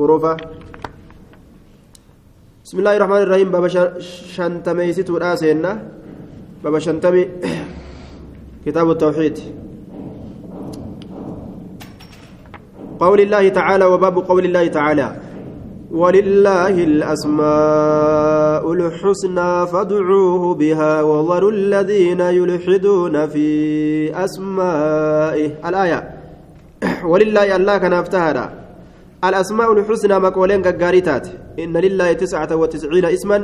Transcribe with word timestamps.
بروفة 0.00 0.36
بسم 2.64 2.78
الله 2.78 2.96
الرحمن 2.96 3.22
الرحيم 3.22 3.48
بابا 3.50 3.68
شنتمي 4.36 4.92
ستو 4.92 5.16
الآسينا 5.16 5.72
بابا 6.64 6.78
شنتمي 6.78 7.22
كتاب 8.66 8.90
التوحيد 8.90 9.38
قول 13.00 13.20
الله 13.20 13.48
تعالى 13.48 13.84
وباب 13.84 14.16
قول 14.18 14.44
الله 14.44 14.66
تعالى 14.66 15.08
ولله 15.90 16.74
الأسماء 16.90 18.72
الحسنى 18.72 19.66
فادعوه 19.72 20.54
بها 20.54 21.02
وذروا 21.02 21.52
الذين 21.52 22.20
يلحدون 22.20 23.26
في 23.26 23.46
أسمائه 24.24 25.50
الآية 25.68 26.00
ولله 27.04 27.56
الله 27.56 27.78
كان 27.78 27.92
افتهر 27.92 28.59
الأسماء 29.24 29.72
الحسنى 29.72 30.18
مقولين 30.18 30.62
كقاريتات 30.62 31.26
إن 31.58 31.76
لله 31.76 32.12
تسعة 32.12 32.56
وتسعين 32.56 33.04
اسما 33.04 33.38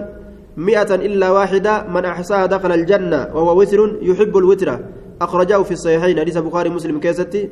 مئة 0.56 0.94
إلا 0.94 1.30
واحدة 1.30 1.86
من 1.94 2.04
أحصاها 2.04 2.46
دخل 2.46 2.72
الجنة 2.72 3.20
وهو 3.34 3.60
وتر 3.60 3.98
يحب 4.02 4.36
الوتر. 4.36 4.80
أخرجه 5.20 5.62
في 5.62 5.72
الصحيحين 5.72 6.20
حديث 6.20 6.36
البخاري 6.36 6.70
مسلم 6.70 7.00
كيستي. 7.00 7.48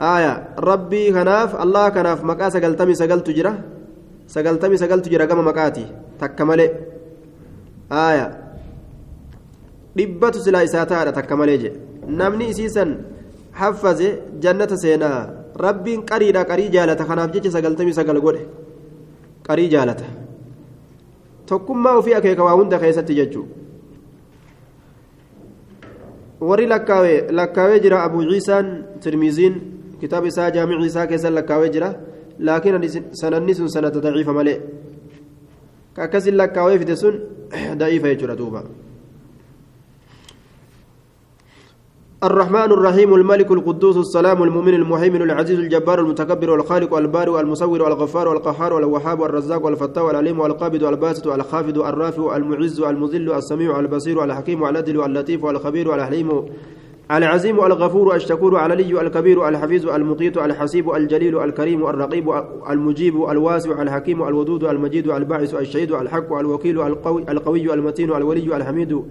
آية 0.00 0.48
ربي 0.58 1.12
كناف 1.12 1.62
الله 1.62 1.88
كناف 1.88 2.24
مكأ 2.24 2.48
سقلتمي 2.48 2.94
سقلت 2.94 3.30
جرة. 3.30 3.54
سقلتمي 4.26 4.76
سقلت 4.76 5.08
جرة 5.08 5.24
كما 5.24 5.42
مكاتي. 5.42 5.86
تكمل. 6.20 6.60
آية 7.92 8.48
dhibbatu 9.98 10.38
silaa 10.38 10.62
isaa 10.62 10.86
taadha 10.86 11.12
takka 11.12 11.34
malee 11.36 11.58
je 11.58 11.70
namni 12.06 12.44
isiisan 12.52 12.90
rabbiin 15.66 16.02
qariidha 16.10 16.44
qarii 16.50 16.70
jaalata 16.76 17.04
kanaaf 17.10 17.30
jecha 17.34 17.50
sagaltamii 17.56 17.96
sagal 18.00 18.20
godhe 18.26 18.42
qarii 19.48 19.68
jaalata 19.74 20.04
tokkummaa 21.46 21.96
ofii 22.00 22.14
akeeka 22.20 22.44
waa 22.48 22.56
hunda 22.60 22.78
keessatti 22.78 23.14
jechuudha 23.20 23.54
warri 26.40 26.66
lakkaawee 26.66 27.18
lakkaawee 27.38 27.80
jira 27.84 28.02
abu 28.06 28.22
ciisaan 28.30 28.66
tirmiziin 29.02 29.54
kitaaba 30.00 30.26
isaa 30.32 30.50
jaamici 30.56 30.86
isaa 30.86 31.06
keessa 31.06 31.30
lakkaawee 31.38 31.70
jira 31.76 31.88
laakiin 32.38 33.02
sananni 33.20 33.54
sun 33.54 33.68
sanada 33.68 34.00
daciifa 34.00 34.32
malee 34.32 34.58
ka 35.94 36.02
akkasin 36.06 36.36
lakkaawee 36.40 36.78
fide 36.78 36.96
sun 36.96 37.14
daciifa 37.80 38.08
jechuudha 38.12 38.36
duuba 38.40 38.62
الرحمن 42.24 42.72
الرحيم 42.72 43.14
الملك 43.14 43.50
القدوس 43.50 43.96
السلام 43.96 44.42
المؤمن 44.42 44.74
المهيمن 44.74 45.22
العزيز 45.22 45.58
الجبار 45.58 46.00
المتكبر 46.00 46.50
والخالق 46.50 46.94
والبارئ 46.94 47.40
المصور 47.40 47.82
والغفار 47.82 48.28
والقهار 48.28 48.72
والوهاب 48.72 49.20
والرزاق 49.20 49.64
والفتاح 49.64 50.04
والعليم 50.04 50.40
والقابض 50.40 50.82
والباسط 50.82 51.26
والخافض 51.26 51.78
الرافع 51.78 52.36
المعز 52.36 52.80
المذل 52.80 53.32
السميع 53.32 53.80
البصير 53.80 54.24
الحكيم 54.24 54.64
العدل 54.64 55.04
اللطيف 55.04 55.46
الخبير 55.46 55.94
الحليم 55.94 56.42
العزيم 57.10 57.64
الغفور 57.64 58.14
الشكور 58.14 58.66
العلي 58.66 59.00
الكبير 59.00 59.48
الحفيظ 59.48 59.88
المقيت 59.88 60.36
الحسيب 60.38 60.90
الجليل 60.90 61.38
الكريم 61.38 61.86
الرقيب 61.86 62.42
المجيب 62.70 63.24
الواسع 63.30 63.82
الحكيم 63.82 64.22
الودود 64.22 64.64
المجيد 64.64 65.10
الباعث 65.10 65.54
الشهيد 65.54 65.92
الحق 65.92 66.32
الوكيل 66.32 66.80
القوي 67.28 67.74
المتين 67.74 68.12
الولي 68.12 68.56
الحميد. 68.56 69.02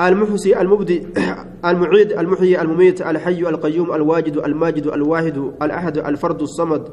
المحسي 0.00 0.60
المبدي 0.60 1.06
المعيد 1.64 2.12
المحيي 2.12 2.60
المميت 2.62 3.02
الحي 3.02 3.40
القيوم 3.40 3.92
الواجد 3.92 4.36
الماجد 4.36 4.86
الواحد 4.86 5.36
الأحد 5.62 5.98
الفرد 5.98 6.42
الصمد 6.42 6.88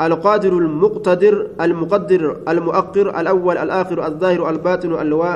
القادر 0.00 0.52
المقتدر 0.58 1.46
المقدر 1.60 2.36
المؤقر 2.48 3.20
الأول 3.20 3.58
الآخر 3.58 4.06
الظاهر 4.06 4.50
الباطن 4.50 4.92
الوا 5.00 5.34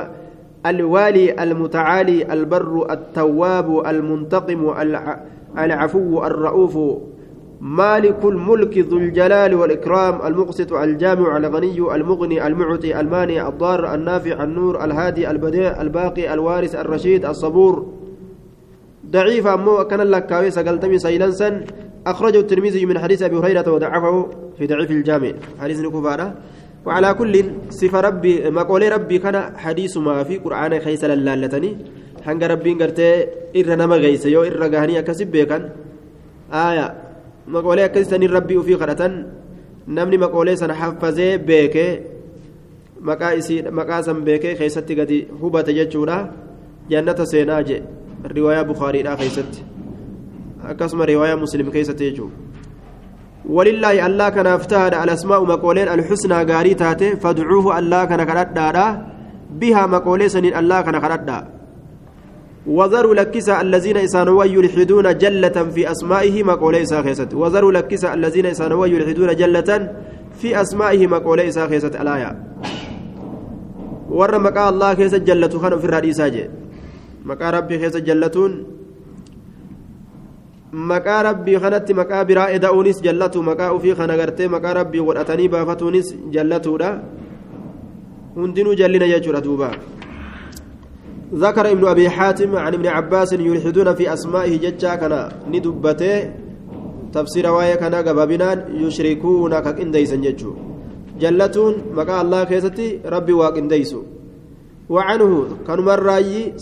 الوالي 0.65 1.43
المتعالي 1.43 2.33
البر 2.33 2.87
التواب 2.91 3.87
المنتقم 3.87 4.73
العفو 5.57 6.25
الرؤوف 6.25 6.77
مالك 7.61 8.25
الملك 8.25 8.77
ذو 8.77 8.97
الجلال 8.97 9.55
والإكرام 9.55 10.27
المقسط 10.27 10.73
الجامع 10.73 11.37
الغني 11.37 11.95
المغني 11.95 12.47
المعطي 12.47 12.99
المانع 12.99 13.47
الضار 13.47 13.93
النافع 13.93 14.43
النور 14.43 14.83
الهادي 14.85 15.31
البديع 15.31 15.81
الباقي 15.81 16.33
الوارث 16.33 16.75
الرشيد 16.75 17.25
الصبور. 17.25 17.93
ضعيف 19.11 19.47
أمو 19.47 19.83
كان 19.83 20.01
لك 20.01 20.49
سقلتمي 20.49 20.99
سيلنسا 20.99 21.65
أخرجه 22.07 22.39
الترمذي 22.39 22.85
من 22.85 22.99
حديث 22.99 23.21
أبي 23.23 23.37
هريرة 23.37 23.71
وضعفه 23.71 24.29
في 24.57 24.67
ضعيف 24.67 24.91
الجامع. 24.91 25.31
حديث 25.61 25.79
نكفارة 25.79 26.33
وعلى 26.85 27.13
كل 27.13 27.45
صفة 27.69 27.99
ربي 27.99 28.49
مقول 28.49 28.91
ربي 28.91 29.17
كان 29.19 29.57
حديث 29.57 29.97
ما 29.97 30.23
في 30.23 30.37
قرآن 30.37 30.79
خيس 30.79 31.03
للالتني 31.03 31.77
حنق 32.25 32.47
ربي 32.47 32.73
قرتي 32.73 33.25
إر 33.57 33.75
نما 33.75 33.95
غيس 33.95 34.25
يو 34.25 34.43
إر 34.43 34.63
غهني 34.63 34.99
أكسب 34.99 35.27
بيكا 35.27 35.69
آية. 36.53 37.06
Rabbii 38.37 38.57
ufii 38.57 38.77
kadhatan 38.77 39.25
namni 39.87 40.17
maqoolee 40.17 40.55
sana 40.55 40.73
haffazee 40.73 41.37
beekee 41.37 41.91
maqaa 43.01 43.33
isii 43.33 43.61
maqaa 43.71 44.01
san 44.03 44.21
beekee 44.27 44.55
keessatti 44.55 44.95
gadi 44.95 45.27
hubate 45.41 45.73
jechuudha 45.73 46.17
jannata 46.89 47.25
seenaa 47.25 47.61
je 47.63 47.83
riwaayaa 48.35 48.65
bukaariidhaa 48.71 49.15
keessatti 49.15 49.63
akkasuma 50.71 51.05
riwaayaa 51.05 51.37
muslim 51.45 51.71
keessatti 51.71 52.09
jechuudha 52.09 52.35
walillaahi 53.55 53.99
allaa 53.99 54.31
kanaaf 54.31 54.67
tahaadha 54.67 55.01
alasmaa'u 55.01 55.45
maqooleen 55.53 55.89
alxusnaa 55.95 56.45
gaarii 56.45 56.75
taate 56.75 57.15
fadcuuhu 57.23 57.71
allaa 57.79 58.07
kana 58.07 58.25
kadhadhaadha 58.25 58.85
bihaa 59.59 59.87
maqoolee 59.87 60.29
saniin 60.29 60.55
allaa 60.61 60.83
kana 60.83 60.99
kadhadhaa 61.05 61.56
وذروا 62.67 63.15
لكسا 63.15 63.61
الذين 63.61 63.97
إسانوا 63.97 64.45
يلحدون 64.45 65.17
جلة 65.17 65.57
في 65.75 65.91
أسمائه 65.91 66.43
مقول 66.43 66.75
إسا 66.75 67.01
خيست 67.01 67.33
وذروا 67.33 67.71
لكسا 67.71 68.13
الذين 68.13 68.45
إسانوا 68.45 68.87
يلحدون 68.87 69.35
جلة 69.35 69.69
في 70.39 70.61
أسمائه 70.61 71.07
مقول 71.07 71.39
إسا 71.39 71.67
خيست 71.67 71.95
الآية. 71.95 72.31
ور 74.09 74.39
مقا 74.39 74.69
الله 74.69 74.95
خيست 74.95 75.15
جلة 75.15 75.49
خان 75.59 75.79
في 75.79 75.85
الرئيسة 75.85 76.47
مقا 77.25 77.49
ربي 77.49 77.79
خيست 77.79 77.97
جلتون 77.97 78.77
maqaa 80.71 81.23
rabbii 81.23 81.59
kanatti 81.59 81.93
maqaa 81.93 82.25
biraa 82.25 82.49
eda'uunis 82.51 82.99
jallatu 83.01 83.41
maqaa 83.41 83.71
ufii 83.73 83.95
kana 83.95 84.17
gartee 84.17 84.47
maqaa 84.47 84.73
rabbii 84.73 84.99
godhatanii 84.99 85.47
baafatuunis 85.47 86.15
jallatuudha 86.35 86.89
hundinuu 88.35 88.75
jallina 88.75 89.07
jechuudha 89.07 89.41
duuba 89.41 89.71
ذكر 91.33 91.71
ابن 91.71 91.87
أبي 91.87 92.09
حاتم 92.09 92.55
عن 92.55 92.73
ابن 92.73 92.87
عباس 92.87 93.33
يلحدون 93.33 93.93
في 93.95 94.13
أسمائه 94.13 94.57
ججا 94.63 94.95
كان 94.95 95.31
ندبته. 95.51 96.31
تفسير 97.13 97.45
وايا 97.51 97.75
كان 97.75 97.95
قبابنان 97.95 98.57
يشركون 98.83 99.59
كإنديسا 99.59 100.15
ججو. 100.15 100.51
جلتون 101.19 101.73
مقا 101.95 102.21
الله 102.21 102.43
كيستي 102.43 102.99
ربي 103.05 103.33
واق 103.33 103.57
إنديسو 103.57 104.01
وعنه 104.89 105.31
كان 105.67 105.79
مرة 105.79 106.19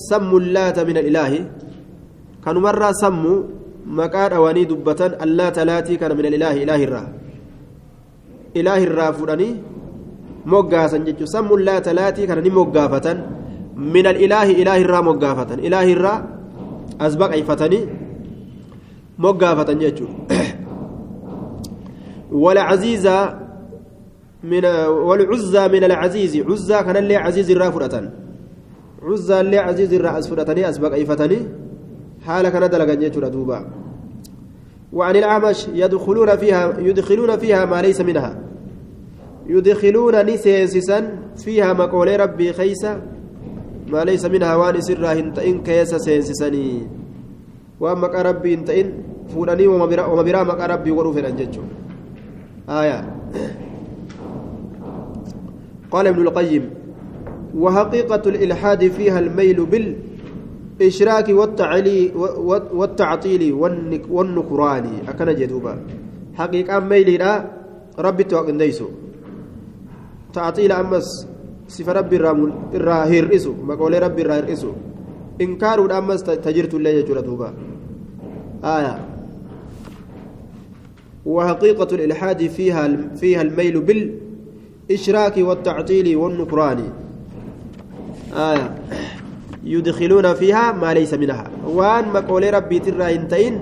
سموا 0.10 0.40
اللات 0.40 0.80
من 0.80 0.98
الإله. 0.98 1.32
كان 2.46 2.58
مرة 2.58 2.92
سموا 2.92 3.40
مقا 3.86 4.28
دواني 4.28 4.64
دبة 4.66 5.02
اللات 5.26 5.60
لاتي 5.60 5.96
كان 6.02 6.18
من 6.18 6.26
الإله 6.26 6.54
إله 6.64 6.84
الرا. 6.84 7.04
إله 8.60 8.84
الرا 8.84 9.12
فراني 9.12 9.50
ججو. 11.08 11.26
سموا 11.26 11.58
اللات 11.58 11.88
لاتي 11.90 12.28
كان 12.28 12.40
نموغافة 12.44 13.08
من 13.76 14.08
الإله 14.08 14.52
إله 14.62 14.82
الرا 14.82 15.02
مقافة. 15.02 15.54
إله 15.54 15.94
الرا 15.94 16.26
أسبق 17.02 17.32
عفتني 17.34 17.80
مقافة 19.20 19.74
جيتشو. 19.74 20.06
والعزيز 22.32 23.08
من 24.44 24.66
والعزى 24.88 25.68
من 25.68 25.84
العزيز. 25.84 26.38
عزى 26.38 26.84
كان 26.84 26.98
اللي 26.98 27.16
عزيز 27.16 27.52
الرا 27.52 27.70
فرة 27.70 28.12
عزى 29.04 29.42
اللي 29.42 29.58
عزيز 29.58 29.94
الرا 29.94 30.20
أسفرتني 30.20 30.70
أسبق 30.70 30.94
عفتني. 30.94 31.38
حال 32.26 32.50
كان 32.50 32.70
دلقا 32.70 32.94
جيتشو 32.94 33.20
دوبا 33.20 33.66
وعن 34.94 35.16
الأعمش 35.16 35.68
يدخلون 35.74 36.36
فيها 36.36 36.80
يدخلون 36.80 37.38
فيها 37.38 37.66
ما 37.66 37.82
ليس 37.82 38.02
منها. 38.02 38.40
يدخلون 39.48 40.26
نسيسسا 40.26 41.18
فيها 41.38 41.74
مقول 41.74 42.20
ربي 42.20 42.54
خيسا. 42.54 43.15
ما 43.92 44.04
ليس 44.04 44.26
منها 44.26 44.56
وان 44.56 44.82
سرها 44.82 45.14
هنتئن 45.14 45.62
كيس 45.64 45.96
سينسسني. 45.96 46.88
وان 47.80 47.98
مقا 47.98 48.22
ربي 48.22 48.56
هنتئن 48.56 48.88
فولاني 49.34 49.68
وما 49.68 49.86
برا 50.22 50.44
مقا 50.44 50.66
ربي 50.66 50.92
وروفن 50.92 51.26
انججو 51.26 51.62
آية. 52.70 53.00
قال 55.92 56.08
ابن 56.08 56.22
القيم 56.22 56.70
وحقيقة 57.56 58.24
الإلحاد 58.30 58.88
فيها 58.88 59.20
الميل 59.20 59.66
بالإشراك 59.66 61.30
والتعلي 61.30 62.12
والتعطيل 62.74 63.54
والنكران. 64.10 64.86
أكن 65.08 65.36
جدوبا. 65.36 65.74
حقيقة 66.34 66.80
ميل 66.80 67.22
ربي 68.00 68.24
توقن 68.24 68.58
ديسو. 68.58 68.90
تعطيل 70.34 70.72
أمس 70.72 71.28
ربي 71.88 72.16
الرا 72.74 73.06
هيرئسو 73.06 73.54
مقول 73.64 74.04
ربي 74.04 74.22
الرا 74.22 74.36
هيرئسو 74.36 74.72
إنكار 75.42 75.98
أمس 75.98 76.24
تجرت 76.24 76.74
الله 76.74 76.90
يجرى 76.90 77.22
دوبا 77.22 77.54
آية 78.64 79.00
وحقيقة 81.26 81.96
الإلحاد 81.96 82.48
فيها 82.48 82.98
فيها 83.16 83.42
الميل 83.42 83.82
بالإشراك 83.82 85.38
والتعطيل 85.38 86.16
والنكران 86.16 86.80
آية 88.34 88.76
يدخلون 89.64 90.34
فيها 90.34 90.72
ما 90.72 90.94
ليس 90.94 91.14
منها 91.14 91.52
وان 91.66 92.08
مقول 92.14 92.54
ربي 92.54 92.80
ترى 92.80 93.16
انتين 93.16 93.62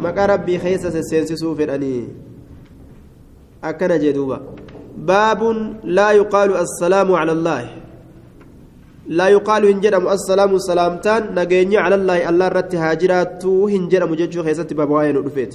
مقا 0.00 0.26
ربي 0.26 0.58
خيسس 0.58 0.96
السينسسو 0.96 1.54
فداني 1.54 2.04
أكن 3.64 3.98
جدوبا 3.98 4.40
باب 4.96 5.40
لا 5.84 6.10
يقال 6.10 6.56
السلام 6.56 7.12
على 7.12 7.32
الله. 7.32 7.64
لا 9.08 9.28
يقال 9.28 9.62
هنجرم 9.66 10.08
السلام 10.08 10.58
سلامتان 10.58 11.22
نجيني 11.34 11.76
على 11.76 11.94
الله 11.94 12.28
الله 12.28 12.48
رت 12.48 12.74
هاجرات 12.74 13.44
هنجرم 13.46 14.14
ججو 14.14 14.42
خيست 14.42 14.72
باب 14.72 14.90
واين 14.90 15.16
ودفيت 15.16 15.52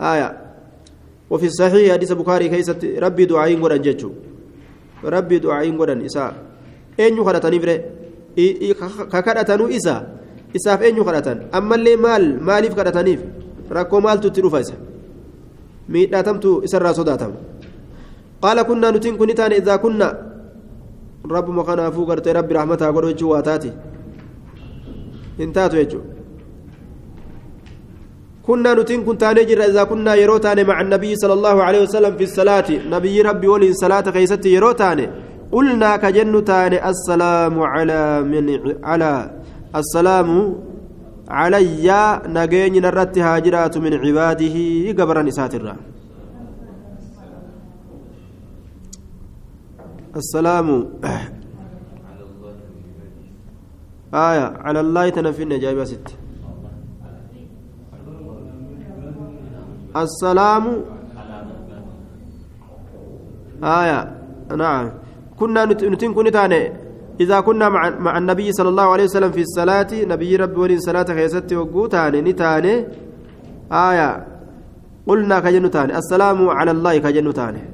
آية. 0.00 0.28
وفي 1.30 1.46
الصحيح 1.46 1.92
حديث 1.92 2.12
بخاري 2.12 2.50
خيست 2.50 2.84
ربي 2.84 3.24
دعائين 3.24 3.62
ودن 3.62 3.82
ججو. 3.82 4.10
ربي 5.04 5.38
دعائين 5.38 5.80
ودن 5.80 6.04
إساء. 6.04 6.34
أين 7.00 7.16
يخرطني 7.18 7.58
فري 7.60 7.76
ككرتنو 9.12 9.66
إسا 9.66 9.96
إساف 10.56 10.82
أين 10.82 10.96
يخرطن 10.96 11.38
أما 11.54 11.74
اللي 11.74 11.96
مال 11.96 12.44
ماليف 12.44 12.74
كرتنيف 12.74 13.20
ركو 13.72 14.00
مال 14.00 14.20
تتروف 14.20 14.54
إسا 14.54 14.76
miidhatamtu 15.88 16.62
isarraa 16.66 16.94
sodaatama 16.94 17.34
kun 19.18 19.34
taane 19.34 19.56
idaa 19.62 19.78
kunna 19.84 20.06
rabbuma 21.34 21.62
kanaafuu 21.64 22.06
gartee 22.06 22.32
rabbi 22.38 22.54
rahmataa 22.54 22.92
godhu 22.92 23.12
jechuu 23.12 23.30
waa 23.34 23.42
taati 23.42 23.70
hin 25.38 25.52
taatu 25.52 25.76
jechuu 25.82 26.04
كنا 28.46 28.74
نتين 28.74 29.04
كن 29.06 29.18
تاني 29.18 29.44
جرا 29.44 29.64
إذا 29.70 29.84
كنا 29.84 30.14
يرو 30.14 30.36
تاني 30.36 30.64
مع 30.64 30.80
النبي 30.80 31.14
صلى 31.16 31.32
الله 31.38 31.62
عليه 31.62 31.80
وسلم 31.86 32.12
في 32.18 32.24
الصلاة. 32.24 32.68
نبي 32.90 33.22
ربي 33.22 33.48
ولي 33.48 33.70
صلاة 33.72 34.06
خيستي 34.10 34.50
يرو 34.54 34.72
تاني 34.72 35.06
قلنا 35.52 35.96
كجن 36.02 36.34
تاني 36.44 36.78
السلام 36.90 37.54
على 37.62 38.00
من 38.32 38.46
على 38.82 39.10
السلام 39.80 40.28
علي 41.30 41.88
نجيني 42.36 42.80
نرت 42.80 43.18
هاجرات 43.18 43.74
من 43.78 43.92
عباده 43.94 44.56
قبر 44.98 45.16
نسات 45.22 45.54
الرا. 45.54 45.74
السلام. 50.16 50.68
آية. 54.14 54.46
على 54.66 54.80
الله 54.80 55.08
تنفينا 55.08 55.56
جايبة 55.58 55.84
ست. 55.84 56.08
السلام. 59.96 60.64
آية. 63.64 64.00
نعم. 64.56 64.86
كنا 65.38 65.64
نتن 65.64 66.12
كنتاني 66.14 66.62
إذا 67.20 67.40
كنا 67.40 67.68
مع, 67.68 67.90
مع 67.90 68.18
النبي 68.18 68.52
صلى 68.52 68.68
الله 68.68 68.88
عليه 68.92 69.04
وسلم 69.04 69.30
في 69.32 69.40
الصلاة 69.40 69.90
نبي 69.92 70.36
ربي 70.36 70.60
ولين 70.60 70.80
صلاة 70.80 71.04
خيست 71.04 71.52
وقوتاني 71.52 72.20
نتاني 72.20 72.74
آية. 73.72 74.26
قلنا 75.06 75.40
كجنتاني 75.40 75.98
السلام 75.98 76.48
على 76.48 76.70
الله 76.70 76.98
كجنتاني 76.98 77.71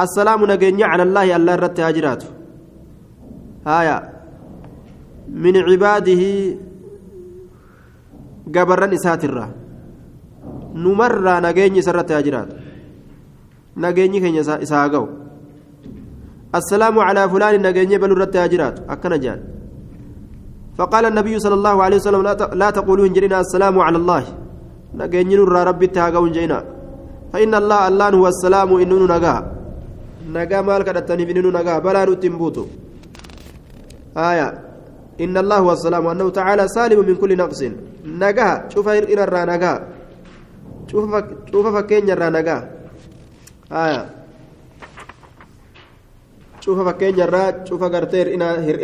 السلام 0.00 0.40
نجني 0.50 0.84
على 0.84 1.02
الله 1.02 1.36
الله 1.36 1.54
رت 1.54 1.80
هاجراته 1.80 2.26
آية 3.66 3.96
من 5.30 5.54
عباده 5.56 6.22
قبرا 8.54 8.86
إساترا 8.94 9.46
نمر 10.74 11.24
نجني 11.46 11.80
سرت 11.86 12.12
هاجرات 12.12 12.48
نجني 13.76 14.18
كن 14.22 14.36
إساقو. 14.38 15.06
السلام 16.54 16.98
على 16.98 17.22
فلان 17.32 17.54
نجني 17.66 17.98
بل 17.98 18.12
رت 18.18 18.36
هاجرات 18.36 18.76
أكن 18.90 19.14
جان. 19.20 19.40
فقال 20.78 21.04
النبي 21.10 21.34
صلى 21.38 21.54
الله 21.54 21.76
عليه 21.82 21.96
وسلم 21.96 22.22
لا 22.60 22.68
تقولوا 22.70 23.06
جرنا 23.14 23.40
السلام 23.40 23.78
على 23.78 23.96
الله. 24.02 24.24
نجني 24.94 25.34
نور 25.36 25.52
ربي 25.68 25.86
تهاجون 25.86 26.32
جينا. 26.32 26.58
فإن 27.32 27.54
الله 27.54 27.88
الله 27.88 28.08
هو 28.08 28.26
السلام 28.34 28.70
إنه 28.82 28.96
نجاه 29.14 29.42
nagaa 30.26 30.62
maal 30.62 30.84
kadhataniif 30.84 31.28
inni 31.28 31.42
nu 31.42 31.50
nagaa? 31.50 31.80
Balaa 31.80 32.06
nutti 32.06 32.28
hin 32.28 32.38
buutu. 32.38 32.64
آية 34.16 34.48
إن 35.20 35.36
الله 35.36 35.60
والسلام 35.62 36.06
أنه 36.06 36.30
تعالى 36.30 36.68
سالم 36.68 37.06
من 37.06 37.16
كل 37.16 37.36
نقص 37.36 37.62
نجا 38.04 38.68
شوف 38.70 38.88
إن 38.88 39.18
الرا 39.18 39.44
نجا 39.44 39.72
شوف 40.90 41.14
فك 41.14 41.26
شوف 41.52 41.66
فكين 41.66 42.10
الرا 42.10 42.28
نجا 42.30 42.58
آية 43.72 44.02
شوف 46.60 46.78
فكين 46.88 47.20
الرا 47.20 47.64
شوف 47.64 47.82
قرتير 47.82 48.34
إن 48.34 48.42
هر 48.42 48.76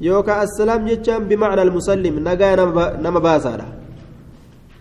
yookaan 0.00 0.44
assalaam 0.44 0.86
jechaan 0.86 1.24
bimacna 1.28 1.62
almusallim 1.62 2.20
nagaa 2.20 2.56
nama 3.00 3.20
baasaadha. 3.20 3.66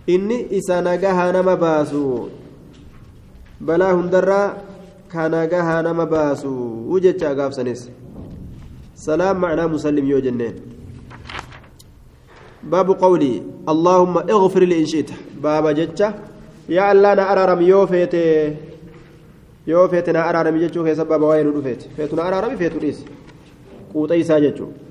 Inni 0.08 0.48
isa 0.52 0.82
nagaha 0.82 1.32
nama 1.34 1.56
baasu. 1.58 2.30
Balaa 3.62 3.94
hundarraa 3.94 4.54
ka 5.08 5.30
nagaha 5.30 5.82
nama 5.84 6.06
baasu. 6.06 6.52
Jecha 7.02 7.34
gaafsanis 7.36 7.90
salaam 8.94 9.40
macnaa 9.40 9.68
musallim 9.68 10.06
yoo 10.08 10.22
jenneen. 10.22 10.56
Baabu 12.64 12.96
qawlii 12.96 13.44
allaahumma 13.68 14.26
ighfir 14.30 14.64
li 14.68 14.80
in 14.82 14.86
shi'ta. 14.86 15.14
Baaba 15.42 15.74
jecha 15.74 16.14
yaa 16.70 16.90
allaa 16.94 17.16
na 17.16 17.28
araarami 17.32 17.68
yoo 17.68 17.88
feete 17.88 18.22
yoo 19.68 19.88
feete 19.88 20.12
na 20.14 20.26
araarami 20.30 20.60
jechuu 20.60 20.84
keessa 20.84 21.06
baaba 21.06 21.28
waa'ee 21.28 21.44
nu 21.44 21.52
dhufeete 21.52 21.90
feetu 21.98 22.16
na 22.16 22.24
araarami 22.24 22.58
feetu 22.58 22.80
dhiis. 22.80 23.06
Quuxa 23.92 24.16
isaa 24.16 24.40
jechuudha 24.40 24.85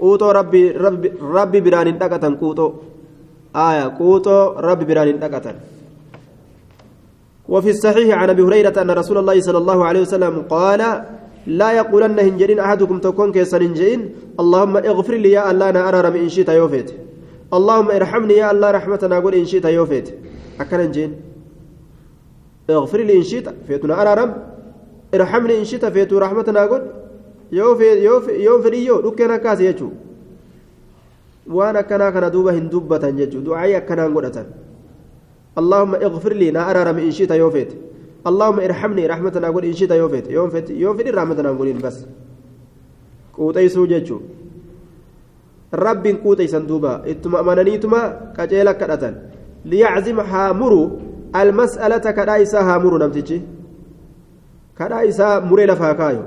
quuxoo 0.00 0.32
rabbi 0.32 1.60
biraan 1.66 1.86
hin 1.90 1.98
dhaqatan 1.98 2.38
quuxoo. 2.42 2.70
آية 3.56 3.96
قوتو 3.98 4.60
ربي 4.60 4.84
بران 4.84 5.18
دقة 5.18 5.54
وفي 7.48 7.70
الصحيح 7.70 8.18
عن 8.18 8.30
ابي 8.30 8.42
هريره 8.42 8.82
ان 8.82 8.90
رسول 8.90 9.18
الله 9.18 9.40
صلى 9.40 9.58
الله 9.58 9.84
عليه 9.84 10.00
وسلم 10.00 10.42
قال 10.50 11.04
لا 11.46 11.72
يقولن 11.72 12.18
هنجرين 12.18 12.58
احدكم 12.60 12.98
تكون 12.98 13.32
كيسن 13.32 13.62
هنجين 13.62 14.00
اللهم 14.40 14.76
اغفر 14.76 15.14
لي 15.14 15.30
يا 15.32 15.50
الله 15.50 15.70
أنا 15.70 15.88
ارى 15.88 16.20
ان 16.20 16.28
شئت 16.28 16.48
يوفيت 16.48 16.88
اللهم 17.56 17.90
ارحمني 17.90 18.34
يا 18.34 18.50
الله 18.52 18.70
رحمتنا 18.70 19.18
قول 19.18 19.34
ان 19.34 19.44
شئت 19.44 19.64
يوفيت 19.64 20.06
اكن 20.60 20.80
هنجين 20.80 21.10
اغفر 22.70 23.00
لي 23.00 23.16
ان 23.16 23.22
شئت 23.22 23.48
فيتنا 23.66 23.94
ارى 24.02 24.34
ارحمني 25.14 25.58
ان 25.58 25.64
شئت 25.64 25.84
فيتو 25.84 26.18
رحمتنا 26.18 26.60
قول 26.70 26.82
yoo 27.50 28.60
fedhiyyoo 28.62 29.02
dhukkeen 29.02 29.30
akkaas 29.30 29.58
jechuun 29.58 29.92
waan 31.58 31.76
akkanaa 31.76 32.12
kana 32.12 32.30
duuba 32.30 32.52
hin 32.52 32.70
dubbatan 32.70 33.16
jechuun 33.16 33.44
du'aayii 33.44 33.76
akkanaan 33.82 34.12
godhatan. 34.12 34.48
اللهم 35.58 35.94
اغفر 35.94 36.32
لي 36.40 36.50
نا 36.50 36.70
أرى 36.70 36.90
إن 36.90 37.10
شئت 37.18 37.30
يوفيت 37.30 37.70
اللهم 38.26 38.58
ارحمني 38.60 39.06
رحمتنا 39.12 39.46
أقول 39.48 39.64
إن 39.64 39.74
شئت 39.80 39.90
يوفيت 39.90 40.26
يوفيت 40.30 40.70
يوفيت 40.70 41.08
رحمتنا 41.18 41.48
أقول 41.50 41.68
بس 41.72 41.96
قوتي 43.36 43.68
سوجتشو 43.68 44.18
رب 45.74 46.04
قوتي 46.24 46.46
سندوبا 46.54 46.92
اتما 47.10 47.40
أماننيتما 47.40 48.00
كجيلا 48.36 48.72
كدتن 48.80 49.14
ليعزم 49.70 50.18
هامرو 50.32 50.82
المسألة 51.40 52.06
كدايسا 52.18 52.60
هامرو 52.68 52.96
نمتجي 53.02 53.38
كدايسا 54.78 55.28
مري 55.48 55.66
لفاكايو 55.66 56.22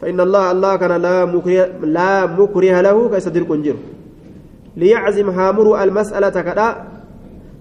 فإن 0.00 0.18
الله 0.20 0.44
الله 0.52 0.72
كان 0.76 0.92
لا 1.06 1.24
مكره 1.24 1.64
لا 1.96 2.26
مكره 2.26 2.76
له 2.80 2.96
كيصدر 3.12 3.42
كنجر 3.50 3.76
ليعزم 4.76 5.28
هامر 5.30 5.66
المسألة 5.82 6.36
كذا 6.48 6.68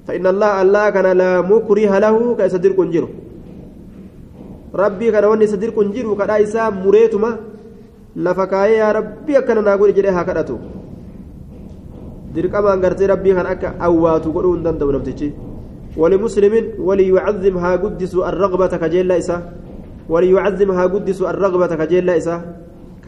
فإن 0.08 0.25
الله 0.27 0.51
الله 0.62 0.86
كان 0.96 1.08
لا 1.22 1.31
مكره 1.41 1.91
له 2.03 2.15
كيصدر 2.39 2.72
كنجر 2.79 3.05
ربي 4.75 5.08
كان 5.12 5.25
وني 5.25 5.48
صدر 5.51 5.69
كنجر 5.77 6.08
كذا 6.19 6.36
إسا 6.43 6.69
مريتما 6.69 7.31
لفكاية 8.15 8.77
يا 8.81 8.89
ربي 8.98 9.36
كان 9.48 9.58
نقول 9.63 9.89
جريها 9.98 10.24
كذا 10.24 10.43
dirqama 12.29 12.77
gartee 12.77 13.10
rabbii 13.10 13.34
kan 13.34 13.48
akka 13.50 13.74
awwaatu 13.81 14.29
godhuu 14.29 14.53
hin 14.55 14.63
danda'u 14.63 14.93
namtichi 14.93 15.34
ولمسلم 15.98 16.79
وليعظم 16.79 17.55
ها 17.58 17.72
قدس 17.75 18.13
الرغبة 18.15 18.74
كجيل 18.77 19.12
إسا. 19.12 19.38
وليعظم 20.10 20.72
ها 20.72 20.84
قدس 20.94 21.22
الرغبة 21.22 21.72
كجيل 21.75 22.10
إسا 22.10 22.36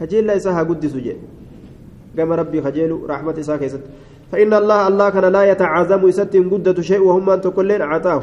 كجيل 0.00 0.30
إسا 0.30 0.50
ها 0.50 0.62
قدس 0.62 0.94
جي. 0.96 1.16
كما 2.16 2.34
ربي 2.36 2.62
خجيل 2.62 2.90
رحمة 3.10 3.36
ساكيست 3.40 3.80
فإن 4.32 4.52
الله 4.54 4.88
الله 4.88 5.10
كان 5.10 5.26
لا 5.32 5.42
يتعازم 5.52 6.08
يستم 6.08 6.50
قدة 6.50 6.78
شيء 6.82 7.02
وهم 7.02 7.30
أن 7.30 7.40
تكلين 7.40 7.82
عطاه. 7.82 8.22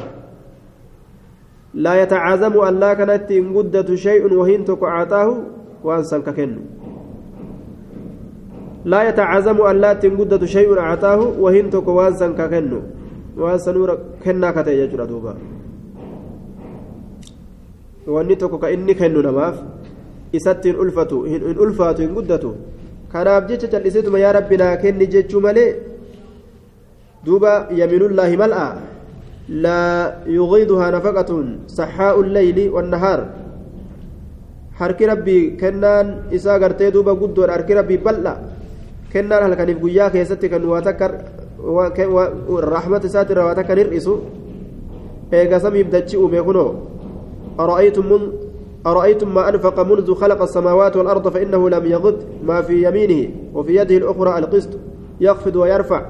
لا 1.74 2.02
يتعازم 2.02 2.54
الله 2.68 2.94
كانت 2.94 3.32
قدة 3.56 3.88
شيء 3.96 4.34
وهن 4.34 4.64
تك 4.64 4.82
عطاه 4.82 5.28
وأنسان 5.84 6.22
ككنه 6.22 6.62
لا 8.84 9.08
يتعزم 9.08 9.58
ألا 9.70 9.92
تنقدة 9.92 10.46
شيء 10.46 10.78
أعطاه 10.78 11.20
وهن 11.38 11.70
تكو 11.70 11.90
وانسا 11.92 12.28
ككنو 12.38 12.80
وانسا 13.36 13.72
نور 13.72 13.98
كنا 14.24 14.50
كتي 14.50 14.72
يجرى 14.80 15.06
دوبا. 15.06 15.34
Wanni 18.16 18.36
tokko 18.36 18.58
ka 18.62 18.70
inni 18.74 18.94
kennu 19.00 19.22
namaaf 19.28 19.56
isatti 20.38 20.70
hin 20.70 20.78
ulfatu 20.84 21.22
hin 21.30 21.42
ulfaatu 21.64 22.02
hin 22.02 22.14
guddatu 22.18 22.50
kanaaf 23.12 23.48
jecha 23.50 23.68
calliseetuma 23.72 24.22
yaa 24.24 24.32
rabbi 24.38 24.56
naa 24.62 24.76
kenni 24.82 25.06
jechuu 25.14 25.42
malee 25.46 25.70
duuba 27.26 27.52
yamiinullaahi 27.80 28.40
mal'a 28.42 28.66
laa 29.64 30.22
yugiiduhaa 30.38 30.90
nafaqatun 30.96 31.46
saxaa'u 31.78 32.22
lleyli 32.36 32.64
wannahaar 32.76 33.20
harki 34.80 35.10
rabbii 35.12 35.42
kennaan 35.60 36.30
isaa 36.38 36.58
gartee 36.62 36.90
duuba 36.94 37.14
guddoodha 37.22 37.56
harki 37.58 37.74
rabbii 37.80 38.00
bal'a 38.06 38.34
kennaan 39.12 39.42
halkaniif 39.46 39.78
guyyaa 39.84 40.10
keessatti 40.14 40.48
kan 40.52 40.62
waa 40.72 40.82
takka 40.86 41.10
rahmata 42.74 43.06
isaati 43.10 43.34
waa 43.34 43.58
takka 43.58 43.74
hir'isu 43.80 44.14
eega 45.32 45.58
dachi 45.94 46.16
uume 46.16 46.40
kunoo 46.48 46.70
أرأيتم 47.64 48.04
من 48.12 48.22
أرأيتم 48.86 49.28
ما 49.34 49.42
أنفق 49.48 49.76
منذ 49.80 50.08
خلق 50.14 50.40
السماوات 50.42 50.96
والأرض 50.96 51.28
فإنه 51.34 51.62
لم 51.70 51.84
يغض 51.94 52.18
ما 52.48 52.62
في 52.62 52.74
يمينه 52.86 53.22
وفي 53.54 53.72
يده 53.76 53.96
الأخرى 53.96 54.38
القسط 54.38 54.72
يخفض 55.20 55.56
ويرفع. 55.56 56.02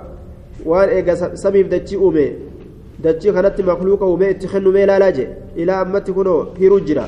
وأن 0.65 0.89
إيجا 0.89 1.15
سميف 1.35 1.67
دتشي 1.73 1.97
أومي. 1.97 2.27
دتشي 3.05 3.33
خلت 3.33 3.61
مخلوق 3.61 4.03
أومي 4.03 4.31
اتخنو 4.31 4.71
ميلا 4.71 4.99
لاجي. 4.99 5.27
إلى 5.57 5.73
أمت 5.83 6.11
كنو 6.11 6.37
هيرو 6.61 6.79
جرا 6.79 7.07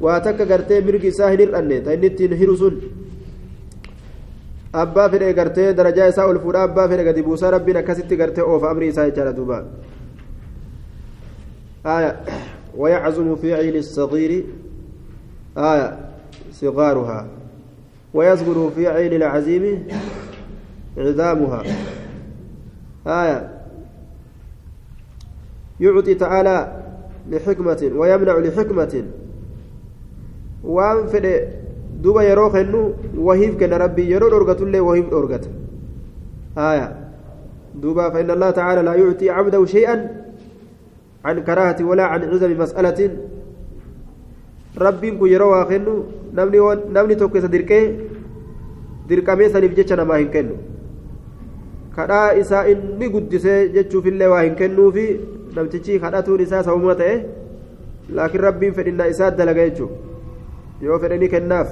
واتك 0.00 0.40
غرتي 0.50 0.80
مرقي 0.86 1.10
ساهل 1.10 1.40
الأني 1.42 1.80
تاينتين 1.80 2.32
هيرو 2.32 2.56
سن 2.56 2.76
abbaa 4.82 5.08
fedhe 5.12 5.34
gartee 5.38 5.74
darajaa 5.78 6.08
isaa 6.12 6.24
ol 6.30 6.38
fuudha 6.44 6.62
abbaa 6.66 6.88
fedhe 6.90 7.04
gadi 7.04 7.22
buusaa 7.26 7.50
rabbiin 7.54 7.76
akkasitti 7.80 8.16
gartee 8.20 8.44
oofa 8.52 8.70
amrii 8.70 8.88
isaa 8.92 9.04
jechaadha 9.08 9.32
duuba 9.38 9.58
آية. 11.84 12.12
ويعزم 12.76 13.36
في 13.36 13.54
عين 13.54 13.76
الصغير 13.76 14.44
آية 15.56 15.98
صغارها. 16.52 17.26
ويصغر 18.14 18.70
في 18.74 18.86
عين 18.88 19.12
العزيم 19.12 19.86
عظامها. 20.96 21.62
آية 23.06 23.38
يعطي 25.80 26.14
تعالى 26.14 26.82
لحكمة 27.30 27.90
ويمنع 27.96 28.38
لحكمة. 28.38 29.04
وأنفد 30.64 31.26
duba 32.02 32.24
yeroo 32.24 32.50
kennu 32.50 32.94
wahiif 33.14 33.56
kenna 33.58 33.78
rabbii 33.78 34.10
yeroo 34.10 34.30
dhorgatullee 34.30 34.80
wahiif 34.80 35.06
dhorgata 35.10 35.48
aya 36.56 36.96
duba 37.74 38.10
فإن 38.10 38.30
الله 38.30 38.50
تعالى 38.50 38.82
لا 38.82 38.94
يعطي 38.94 39.30
عبده 39.30 39.66
شيئا 39.66 40.21
عن 41.24 41.36
كراهة 41.46 41.78
ولا 41.84 42.04
عن 42.04 42.20
عزم 42.30 42.50
مسألة 42.58 43.10
rabbiin 44.76 45.18
kun 45.20 45.28
yeroo 45.28 45.50
waa 45.52 45.68
kennu 45.68 45.94
namni 46.32 47.16
tokko 47.20 47.38
isa 47.38 47.48
dirqee 47.54 47.82
dirqamee 49.08 49.48
saniif 49.52 49.74
jecha 49.76 49.96
namaa 50.00 50.16
hin 50.16 50.30
kennu 50.32 50.56
kadhaa 51.96 52.32
isaa 52.42 52.64
inni 52.72 53.08
guddisee 53.14 53.58
jechuufillee 53.74 54.30
waa 54.32 54.40
hin 54.46 54.56
kennuufi 54.60 55.06
namtichi 55.56 55.98
kadhatuun 56.04 56.40
isaa 56.46 56.62
sababuma 56.68 56.94
ta'e 57.02 57.14
laakiin 58.20 58.44
rabbiin 58.48 58.74
fedhinnaa 58.80 59.12
isaa 59.14 59.30
dalaga 59.42 59.68
jechuudha 59.68 60.88
yoo 60.88 60.98
fedhanii 61.04 61.28
kennaaf 61.36 61.68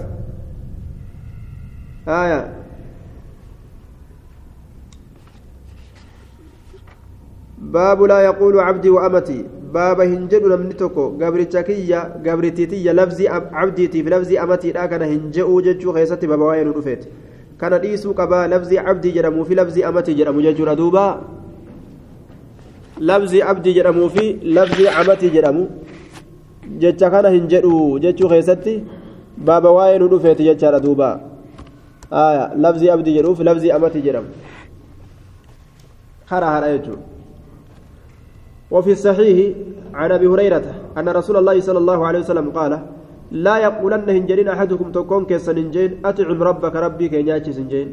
باب 7.74 8.02
لا 8.02 8.18
يقول 8.20 8.60
عبدي 8.60 8.90
وأمتي. 8.90 9.44
باب 9.74 10.00
هنجد 10.00 10.44
نمني 10.52 10.74
توكو. 10.74 11.04
غبرتكية 11.22 12.00
غبرتيتية 12.26 12.92
لفظي 12.92 13.28
عبديتي 13.28 14.02
في 14.02 14.10
لفظي 14.10 14.36
أمتي. 14.42 14.72
لا 14.72 14.86
كان 14.86 15.02
هنجئو 15.02 15.60
ججو 15.60 15.92
خيستي 15.92 16.26
بابا 16.26 16.44
وين 16.44 16.70
رفيت 16.70 17.02
كان 17.60 17.80
ديسو 17.80 18.12
قبا 18.12 18.46
لفظي 18.52 18.78
عبدي 18.78 19.10
جرمو 19.10 19.44
في 19.44 19.54
لفظي 19.54 19.88
أمتي 19.88 20.12
جرمو 20.14 20.40
ججو 20.40 20.64
ردوبا. 20.64 21.06
لفظي 23.00 23.42
عبدي 23.42 23.72
جرمو 23.72 24.08
في 24.08 24.24
لفظي 24.42 24.88
أمتي 24.88 25.28
جرمو. 25.28 25.66
ججا 26.82 27.08
كان 27.08 27.26
هنجئو 27.34 27.98
ججو 27.98 28.28
خيستي 28.28 28.84
بابا 29.38 29.70
وين 29.76 30.02
رفيت 30.02 30.42
ججا 30.42 30.80
آية 32.12 32.54
لفظي 32.54 32.92
أبدي 32.92 33.16
جروف 33.16 33.40
لفظي 33.40 33.76
أمتي 33.76 34.00
جرم 34.00 34.24
خرا 36.26 36.46
هرا 36.46 36.66
يجو. 36.66 36.96
وفي 38.70 38.92
الصحيح 38.92 39.38
عن 39.94 40.10
أبي 40.12 40.26
هريرة 40.26 40.66
أن 40.98 41.08
رسول 41.08 41.36
الله 41.36 41.56
صلى 41.60 41.78
الله 41.78 41.98
عليه 42.06 42.20
وسلم 42.24 42.50
قال 42.50 42.72
لا 43.30 43.56
يقولن 43.66 44.10
هنجرين 44.16 44.48
أحدكم 44.48 44.92
تكون 44.92 45.22
كيسن 45.30 45.58
هنجين 45.58 45.90
أطعم 46.04 46.42
ربك 46.42 46.74
ربي 46.76 47.06
كي 47.08 47.22
نياتي 47.22 47.52
سنجين 47.52 47.88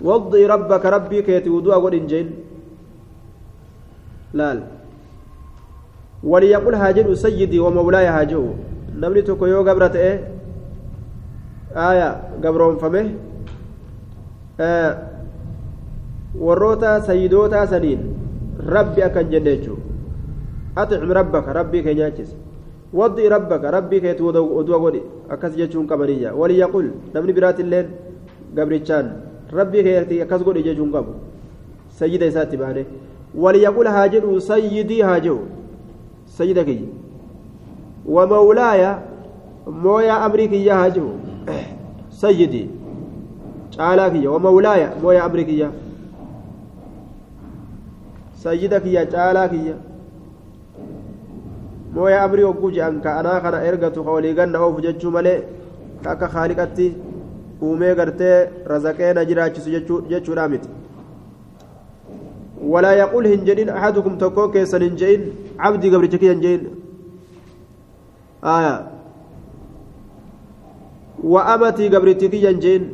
وضي 0.00 0.46
ربك 0.46 0.84
ربي 0.86 1.22
كي 1.22 1.40
تودوا 1.40 1.74
أقول 1.74 1.94
هنجين 1.94 2.26
لا 4.38 4.48
وليقول 6.30 6.74
هاجر 6.74 7.14
سيدي 7.14 7.58
ومولاي 7.58 8.06
هاجو. 8.06 8.44
نمني 9.00 9.22
تكو 9.22 9.46
يو 9.46 9.62
قبرت 9.68 9.96
إيه؟ 9.96 10.38
aya 11.74 12.20
gabroonfame 12.40 13.02
warroota 16.40 17.00
sayidootaa 17.08 17.66
saniin 17.66 18.00
rabbi 18.66 19.02
akkan 19.02 19.30
jenne 19.30 19.50
jechuun 19.56 19.80
aticim 20.76 21.12
rabbaka 21.12 21.52
rabbii 21.52 21.82
kee 21.82 21.94
nyaachise 21.94 22.36
waddi 22.92 23.28
rabbaka 23.28 23.70
rabbii 23.70 24.00
keetu 24.00 24.28
oduu 24.28 24.78
godhi 24.84 25.02
akkas 25.30 25.56
jechuun 25.56 25.86
qabaniyya 25.86 26.34
walii 26.34 26.58
yaqul 26.58 26.86
namni 27.14 27.32
biraatilleen 27.32 27.86
gabrichaan 28.54 29.10
rabbii 29.52 29.82
keetii 29.82 30.22
akkas 30.22 30.42
godhi 30.44 30.62
jechuun 30.62 30.92
qabu 30.92 31.12
sayyida 31.98 32.26
isaatti 32.26 32.56
baane 32.56 32.86
walii 33.34 33.62
yaqul 33.62 33.86
haa 33.86 34.08
jedhu 34.08 34.40
sayyidii 34.40 35.02
haa 35.02 35.20
jedhu 35.20 35.40
sayyida 36.38 36.64
kiyya 36.64 36.88
ومولاي 38.08 38.82
مويا 39.68 40.26
أمريكية 40.26 40.84
هاجو 40.84 41.06
سيدي 42.10 42.64
caalaa 43.76 44.10
kiyya 44.10 44.30
wamawlaaya 44.30 44.92
mooya 45.02 45.24
amri 45.24 45.44
kiyya 45.44 45.68
sayyida 48.44 48.80
kiyya 48.80 49.06
caalaa 49.12 49.48
kiyya 49.52 49.76
mooya 51.94 52.22
amri 52.22 52.42
hogguu 52.48 52.70
je'an 52.78 53.00
ka 53.04 53.18
anaa 53.20 53.40
kana 53.44 53.62
ergatu 53.68 54.04
ka 54.04 54.10
walii 54.16 54.34
ganna 54.40 54.64
oofu 54.66 54.80
jechuu 54.86 55.10
malee 55.10 55.38
ka 56.02 56.10
akka 56.16 56.26
haaliqatti 56.34 56.88
uumee 57.62 57.94
gartee 58.00 58.36
razaqee 58.72 59.12
na 59.14 59.24
jiraachisu 59.30 59.70
jechuudha 60.10 60.48
miti 60.48 60.68
ولا 62.62 62.92
يقول 62.92 63.26
هنجين 63.26 63.68
أحدكم 63.68 64.18
تكو 64.18 64.50
كيسن 64.50 64.82
هنجين 64.82 65.20
عبدي 65.58 65.94
قبل 65.94 66.08
تكي 66.08 66.32
هنجين 66.32 66.60
آية 68.44 68.90
وأمتي 71.24 71.88
قبرتك 71.88 72.34
ينجين 72.34 72.92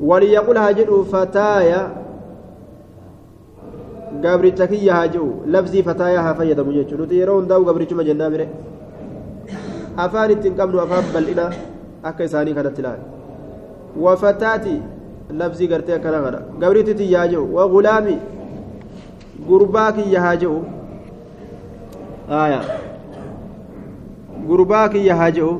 وليقول 0.00 0.56
هاجر 0.58 1.02
فتايا 1.12 1.97
قبرتك 4.24 4.72
يهاجو 4.88 5.26
لفظي 5.54 5.80
فتايا 5.88 6.20
هفيد 6.26 6.60
مجيش 6.66 6.90
نتيرون 7.00 7.46
داو 7.50 7.62
قبرتك 7.68 7.92
مجنة 7.98 8.28
بره 8.32 8.48
أفان 10.04 10.30
التنقمن 10.30 10.78
أفان 10.84 11.04
بلئنا 11.14 11.46
أكا 12.08 12.24
إساني 12.24 12.52
كانت 12.56 12.80
لأن 12.84 13.00
وفتاتي 14.04 14.76
لفظي 15.40 15.66
قرتي 15.72 15.98
كنا 16.02 16.18
غنا 16.24 16.40
قبرتك 16.62 17.00
يهاجو 17.00 17.42
وغلامي 17.54 18.16
قرباك 19.48 19.96
يهاجو 20.14 20.54
آية 22.42 22.60
gurbaa 24.48 24.88
kiyya 24.88 25.16
haa 25.16 25.30
je'u 25.36 25.52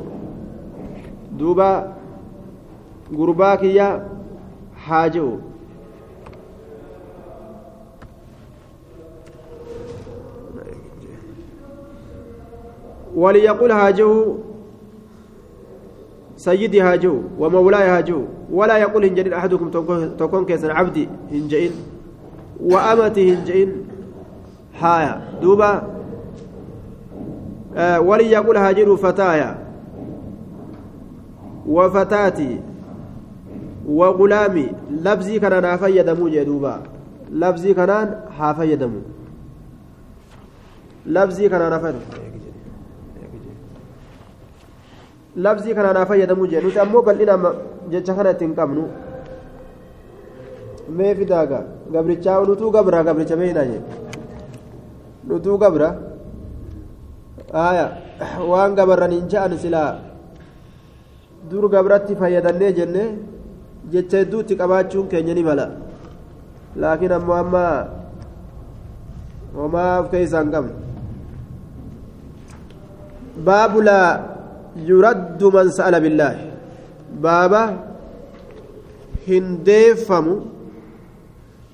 duuba 1.39 1.69
gurbaa 3.19 3.57
kiyya 3.63 3.89
haa 4.87 5.09
je'u 5.17 5.33
وليقول 13.19 13.73
هاجه 13.73 14.11
سيدي 16.37 16.81
هاجو 16.83 17.17
ومولاي 17.39 17.89
هاجو 17.89 18.23
ولا 18.53 18.77
يقول 18.79 19.05
هنجئين 19.05 19.33
أحدكم 19.33 19.71
تكون 20.19 20.45
كيسن 20.45 20.71
عبدي 20.71 21.09
هنجئين 21.33 21.73
وأمتي 22.61 23.35
هنجئين 23.35 23.71
حايا 24.81 25.15
دوبا 25.43 25.83
آه 27.77 28.01
ولي 28.01 28.31
يقول 28.31 28.57
هاجر 28.57 28.97
فتايا 28.97 29.59
وفتاتي 31.67 32.61
وغلامي 33.89 34.67
لفظي 34.91 35.39
كان 35.39 35.63
نافيدمو 35.63 36.29
جدوبا 36.29 36.83
لفظي 37.33 37.75
كان 37.75 38.21
حافيدمو 38.39 39.01
لفظي 41.07 41.49
كان 41.49 41.71
نافيدمو 41.71 42.01
labsii 45.45 45.75
kanaan 45.79 45.97
haa 46.01 46.07
fayyadamuu 46.11 46.47
jee 46.53 46.61
nuti 46.65 46.79
ammoo 46.85 47.03
bal'ina 47.09 47.35
jecha 47.93 48.13
kana 48.19 48.31
ittiin 48.35 48.55
qabnu 48.59 48.83
mee 50.99 51.15
fidaaga 51.19 51.61
gabrichaa 51.95 52.39
nutuu 52.51 52.71
gabra 52.77 53.05
gabricha 53.09 53.37
beeyna 53.41 53.63
jee 53.71 53.83
nutuu 55.29 55.57
gabra 55.63 55.89
aya 57.69 57.87
waan 58.51 58.75
gabarraniin 58.79 59.29
ja'an 59.33 59.55
silaa 59.65 59.91
dur 61.51 61.65
gabratti 61.75 62.17
fayyadannee 62.21 62.73
jenne 62.79 63.05
jecha 63.93 64.17
hedduutti 64.23 64.57
qabaachuun 64.61 65.07
keenya 65.13 65.35
ni 65.39 65.43
mala 65.49 65.67
laakiin 66.83 67.13
ammoo 67.19 67.37
amma 67.43 67.65
homaa 69.57 69.93
of 70.01 70.11
keessaa 70.15 70.43
hin 70.43 70.51
qabne 70.57 70.73
baabulaa 73.47 74.09
يرد 74.77 75.45
من 75.45 75.71
سأل 75.71 76.01
بالله. 76.01 76.35
بابا 77.23 77.65
هنديفم 79.29 80.27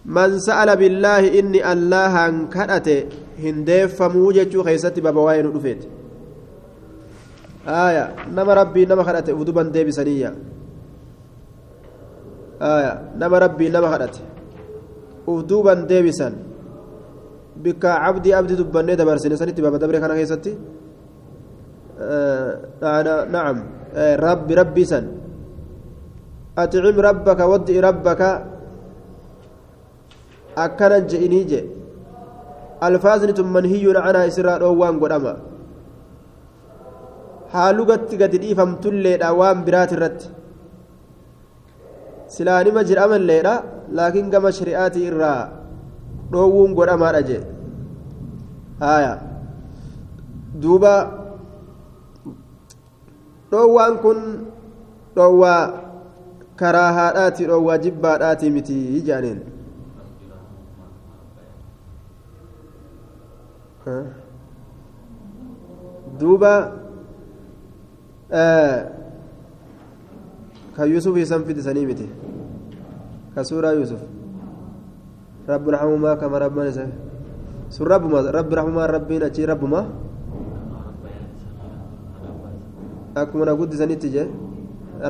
من 0.07 0.39
سأل 0.39 0.77
بالله 0.77 1.39
إني 1.39 1.73
الله 1.73 2.15
انكرت 2.29 2.89
هنديفم 3.45 4.13
وجهه 4.17 4.63
خيست 4.63 5.01
بابا 5.01 5.21
وين 5.21 5.47
رفيت 5.57 5.83
آية 7.69 8.05
نما 8.37 8.55
ربي 8.55 8.85
نما 8.87 9.03
خرت 9.03 9.31
ودبا 9.31 9.63
ديبي 9.63 9.93
سنية. 9.93 10.35
آية 12.63 12.93
نما 13.17 13.39
ربي 13.39 13.69
نما 13.69 13.89
خرت 13.93 14.17
ودوبا 15.27 15.75
ديبي 15.75 16.13
سن. 16.13 16.35
بك 17.57 17.85
عبدي 17.85 18.35
عبدي 18.35 18.55
دبني 18.55 18.95
دبرسني 18.97 19.37
سنتي 19.37 19.63
بابا 19.63 19.79
دبري 19.79 20.01
كان 20.01 20.13
خيستي. 20.13 20.53
نعم 23.37 23.57
آه 23.95 24.17
رب 24.17 24.49
ربي 24.61 24.85
سن 24.85 25.05
أطعم 26.59 26.97
ربك 27.09 27.41
ودئ 27.53 27.77
ربك 27.89 28.23
أكنا 30.65 30.99
جئني 31.11 31.41
جئ 31.51 31.65
ألفاظ 32.87 33.21
منهي 33.57 33.85
عنها 34.05 34.27
إسراء 34.31 34.63
وان 34.81 34.97
قدما 35.03 35.35
haalugatti 37.55 38.19
gadi 38.23 38.39
dhiifamtulleedha 38.43 39.29
waan 39.41 39.59
biraat 39.67 39.91
irratti 39.97 40.27
silaanima 42.35 42.83
jedhamalleedha 42.89 43.55
laakiin 43.99 44.29
gama 44.35 44.51
shari'aatii 44.59 45.05
irraa 45.11 45.41
dhoowwuun 46.33 46.73
godhamaadha 46.79 47.21
jee 47.29 47.43
haya 48.85 49.13
duuba 50.63 50.95
dhoowwaan 53.55 53.95
kun 54.03 54.19
dhoowwaa 55.17 55.63
karaa 56.59 56.91
haadhaati 56.99 57.47
dhoowwaa 57.51 57.79
jibbaadhaati 57.87 58.51
miti 58.51 58.79
jedhaniin 59.07 59.41
duuba 66.19 66.55
kan 70.75 70.87
yusuf 70.91 71.15
isan 71.21 71.45
fidisanii 71.47 71.87
miti 71.87 72.07
ka 73.35 73.45
suuraa 73.47 73.75
yusuf 73.79 74.01
rabbi 75.47 75.69
raxmumaa 75.71 76.17
kama 76.17 76.39
rabban 76.41 76.67
isa 76.73 76.87
sun 77.69 77.87
rabbuma 77.87 78.23
rabbi 78.25 78.55
raxmumaa 78.57 78.89
rabbiin 78.89 79.23
achii 79.29 79.47
rabbuma 79.47 79.81
akkuma 83.15 83.45
na 83.45 83.55
guddisanitti 83.55 84.11
jee 84.15 84.29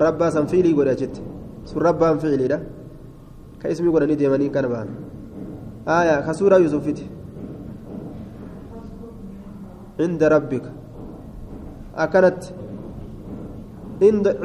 rabbaa 0.04 0.30
san 0.30 0.46
fiilii 0.46 0.74
godhe 0.74 0.90
achitti 0.96 1.20
sun 1.64 1.82
rabbaan 1.82 2.18
fiiliidha 2.22 2.58
ka 3.60 3.68
ismi 3.72 3.90
godhanii 3.94 4.16
deemanii 4.22 4.50
kana 4.56 4.68
bahan 4.68 4.88
aya 5.86 6.22
ka 6.26 6.32
suuraa 6.38 6.58
yusufiti 6.64 7.04
inda 10.04 10.28
rabbika 10.34 10.70
akkanatti 12.04 12.48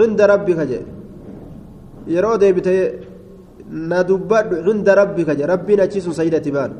inda 0.06 0.28
rabbika 0.34 0.66
jee 0.72 0.84
yeroo 2.14 2.38
deebitee 2.38 2.84
na 3.70 4.04
dubbadhu 4.04 4.72
inda 4.72 4.96
rabbika 5.02 5.36
jee 5.36 5.48
rabbiin 5.54 5.82
achiisun 5.88 6.14
sayidati 6.20 6.52
baan 6.52 6.72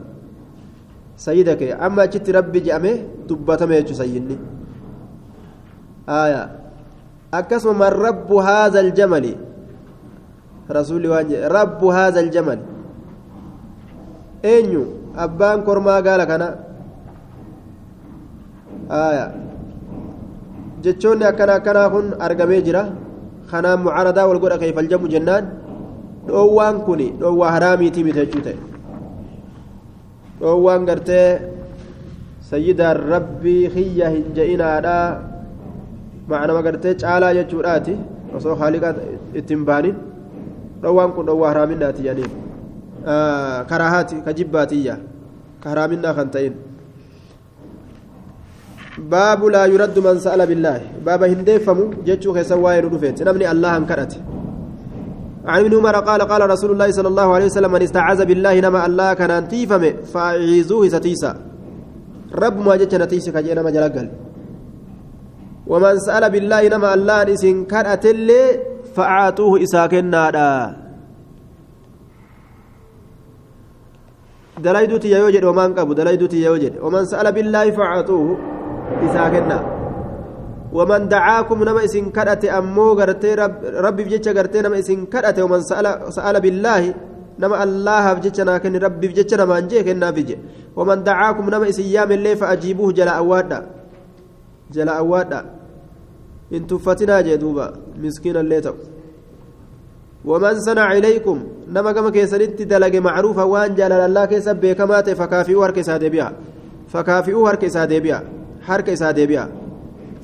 sayida 1.26 1.56
kee 1.60 1.74
amma 1.88 2.02
achitti 2.08 2.32
rabbi 2.32 2.62
je'ame 2.66 2.92
dubbatame 3.28 3.76
jechu 3.82 3.96
sayyinni 4.02 4.38
aya 6.08 6.59
aljamali 8.86 9.34
rasuulli 10.78 11.08
waan 11.14 11.28
jedhe 11.32 11.50
rabbu 11.58 11.88
haadha 11.98 12.20
aljamali 12.26 12.64
eenyu 14.54 14.84
abbaan 15.26 15.64
kormaa 15.68 16.02
gaala 16.08 16.26
kana 16.32 16.48
aya 18.90 19.26
jechoonni 20.84 21.26
akkana 21.32 21.54
akkanaa 21.60 21.90
kun 21.94 22.06
argamee 22.28 22.62
jira 22.68 22.84
kanaan 23.52 23.80
mucaradaa 23.86 24.28
wal 24.30 24.40
godha 24.44 24.58
keeyfaljamu 24.62 25.08
jennaan 25.14 25.46
dhoowwaan 26.28 26.82
kun 26.88 27.02
dhoowwaa 27.22 27.52
haraamiitii 27.56 28.04
miti 28.08 28.20
jechuu 28.22 28.44
ta'e 28.48 28.58
dhoowwaan 30.42 30.86
gartee 30.90 31.30
sayyidaan 32.50 32.98
rabbii 33.14 33.64
kiyya 33.76 34.10
hin 34.14 34.26
je'inaadhaa 34.38 35.29
macnama 36.30 36.62
gartee 36.68 36.94
caalaa 37.04 37.34
jechuudhaati. 37.38 37.94
Osoo 38.38 38.56
haaliqa 38.62 38.90
ittiin 39.40 39.66
baanin 39.70 39.96
dhoowwaan 40.82 41.12
kun 41.16 41.26
dhoowwaa 41.30 41.52
haraaminaati 41.52 42.02
jedhaniin 42.08 42.32
karaahaati 43.70 44.16
ka 44.26 44.32
jibbaatiyya 44.40 44.96
ka 45.62 45.70
haraaminaa 45.72 46.18
kan 46.20 46.30
ta'in. 46.36 46.56
باب 49.00 49.42
لا 49.56 49.64
يرد 49.74 50.00
من 50.00 50.20
سأل 50.20 50.42
بالله 50.50 50.80
باب 51.08 51.22
هندفم 51.32 51.80
جتشو 52.08 52.34
خيسا 52.36 52.56
واين 52.64 52.86
رفيت 52.94 53.18
نمني 53.28 53.46
الله 53.52 53.72
انكرت 53.78 54.14
عن 55.52 55.60
ابن 55.64 55.74
عمر 55.80 55.96
قال 56.10 56.22
قال 56.32 56.42
رسول 56.54 56.70
الله 56.72 56.90
صلى 56.98 57.08
الله 57.08 57.28
عليه 57.36 57.46
وسلم 57.46 57.72
من 57.72 57.82
استعاذ 57.88 58.20
بالله 58.30 58.56
نما 58.66 58.80
الله 58.88 59.10
كان 59.20 59.32
انتيفم 59.32 59.84
فاعيذوه 60.14 60.84
ستيسا 60.96 61.32
رب 62.44 62.58
ما 62.68 62.76
جتش 62.80 62.96
نتيسك 63.02 63.38
جينا 63.46 63.62
ما 63.66 63.72
جلقل 63.76 64.08
ومن 65.70 65.94
سأل 66.00 66.24
بالله 66.34 66.62
نما 66.74 66.90
الله 66.94 67.24
نسين 67.24 67.66
كرأت 67.72 68.06
اللي 68.06 68.44
فأعطوه 68.96 69.54
إساكنا 69.64 70.24
دلايدوتي 74.66 75.10
يا 75.14 75.18
يوجد 75.24 75.44
ومان 75.50 75.70
قبو 75.78 75.94
دلايدوتي 75.94 76.38
يا 76.42 76.50
يوجد. 76.52 76.74
ومن 76.84 77.06
سأل 77.06 77.28
بالله 77.32 77.66
فأعطوه 77.78 78.28
إساكنا 79.06 79.60
ومن 80.78 81.02
دعاكم 81.16 81.58
نما 81.64 81.82
إسن 81.86 82.06
كرأت 82.16 82.44
أمو 82.46 82.88
غرتي 83.00 83.32
رب 83.42 83.56
ربي 83.86 84.04
بجتش 84.04 84.28
غرتي 84.38 84.60
نما 84.62 84.80
إسن 84.80 85.00
كرأت 85.14 85.40
ومن 85.40 85.62
سأل 85.70 85.86
سأل 86.18 86.36
بالله 86.44 86.84
نما 87.40 87.64
الله 87.64 88.06
بجتش 88.14 88.40
ناكن 88.48 88.74
ربي 88.86 89.08
بجتش 89.08 89.34
نما 89.40 89.58
أنجيك 89.58 89.88
النافجة 89.96 90.38
ومن 90.78 90.98
دعاكم 91.10 91.46
نما 91.54 91.70
إسن 91.70 91.84
يام 91.96 92.12
الليل 92.18 92.36
فأجيبوه 92.42 92.90
جل 92.98 93.08
أوادا 93.22 93.60
جل 94.76 94.90
أوادا 94.90 95.59
إن 96.54 96.68
تفتنا 96.68 97.22
جدوبا 97.22 97.68
مسكينا 98.04 98.42
الليتو 98.42 98.74
ومن 100.26 100.60
صنع 100.60 100.88
إليكم 100.98 101.38
نما 101.74 101.92
كما 101.92 102.10
كيسنت 102.10 102.62
دلق 102.62 102.96
معروفا 102.96 103.44
وان 103.44 103.76
جلال 103.76 104.02
الله 104.08 104.26
كيسب 104.26 104.56
بكمات 104.62 105.10
فكافئوا 105.10 105.66
هرك 105.66 105.82
سادي 105.82 106.10
بها 106.10 106.30
فكافئوا 106.94 107.50
هرك 107.50 107.68
سادي 107.68 108.00
بها 108.00 108.24
هرك 108.70 108.94
سادي 108.94 109.26
بها 109.30 109.50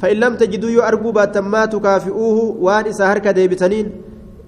فإن 0.01 0.17
لم 0.23 0.33
تجدوا 0.35 0.69
يؤرقوا 0.69 1.11
باتا 1.11 1.41
ما 1.41 1.65
تكافئوه 1.65 2.37
وان 2.65 2.85
إسا 2.91 3.05
هرك 3.11 3.27
ديبتنين 3.27 3.91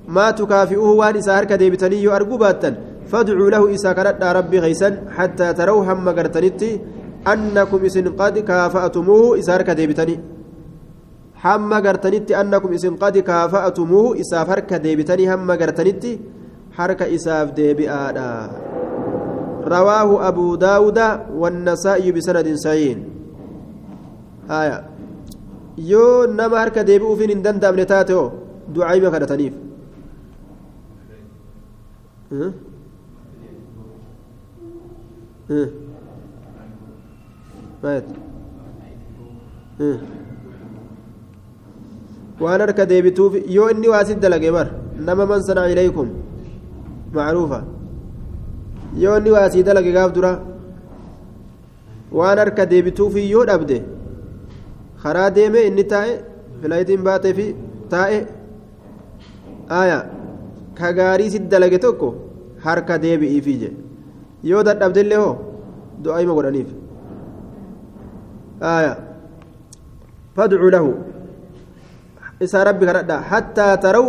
ما 0.07 0.31
تكافئوه 0.31 0.91
وان 0.99 1.15
إسا 1.17 1.39
هرك 1.39 1.53
ديبتنين 1.53 2.03
يؤرقوا 2.03 2.37
باتا. 2.37 2.71
فادعوا 3.11 3.49
له 3.49 3.63
إسا 3.75 3.93
كرد 3.93 4.23
ربي 4.23 4.59
غيسا 4.59 4.89
حتى 5.17 5.53
تروا 5.53 5.83
هم 5.87 6.09
قرتنتي 6.17 6.71
أنكم 7.27 7.85
إسن 7.85 8.07
قد 8.19 8.35
كافأتموه 8.39 9.39
إسا 9.39 9.55
هرك 9.55 9.69
hamma 11.43 11.81
gartanitti 11.85 12.33
annakum 12.41 12.73
isin 12.77 12.95
qad 13.03 13.15
kaafa'atumuuhu 13.29 14.15
isaaf 14.23 14.47
harka 14.53 14.79
deebitanii 14.85 15.29
hamma 15.33 15.57
gartanitti 15.61 16.11
harka 16.79 17.05
isaaf 17.17 17.47
deebi'aadha 17.59 18.29
رواه 19.67 20.27
أبو 20.27 20.55
داود 20.55 20.99
والنسائي 21.41 22.11
بسند 22.15 22.47
صحيح 22.55 22.97
آية 24.47 24.77
yoo 25.91 26.25
nama 26.27 26.57
harka 26.63 26.87
deebi'uufiin 26.87 27.29
hin 27.33 27.43
danda'amne 27.45 27.85
taate 27.91 28.13
oo 28.15 28.27
du'aayima 28.75 29.11
kadhataniif 29.11 29.53
waan 42.43 42.61
harka 42.63 42.85
deebituuf 42.91 43.33
yoo 43.57 43.69
inni 43.73 43.87
waa 43.93 44.03
sit 44.09 44.19
dalage 44.25 44.49
bar 44.57 44.67
nama 45.07 45.25
man 45.31 45.41
sanaa 45.47 45.69
ilaykum 45.73 46.07
macruufa. 47.15 47.59
Yoo 49.03 49.17
inni 49.19 49.31
waa 49.35 49.49
sii 49.53 49.63
dalage 49.69 49.91
gaaf 49.97 50.11
dura 50.17 50.31
waan 52.19 52.37
harka 52.41 52.65
deebituuf 52.71 53.15
yoo 53.33 53.45
dhabde 53.49 53.77
karaa 55.03 55.29
deeme 55.37 55.59
inni 55.69 55.83
taa'e 55.93 56.13
filayitiin 56.61 57.01
baatee 57.07 57.33
fi 57.39 57.45
taa'e. 57.93 58.19
Aya 59.81 59.99
ka 60.77 60.93
gaarii 60.97 61.29
sit 61.33 61.45
dalage 61.53 61.79
tokko 61.85 62.09
harka 62.65 62.95
deebi'iifii 63.03 63.57
je 63.61 63.69
yoo 64.51 64.63
dadhabdellee 64.67 65.19
hoo 65.23 65.35
du'aayima 66.03 66.33
godhaniif. 66.37 66.69
Aya 68.75 68.93
fadcuu 70.35 70.69
lahu 70.75 70.91
isaa 72.45 72.63
rabbi 72.69 72.85
kadhadha 72.89 73.17
hattaa 73.31 73.73
taraw 73.85 74.07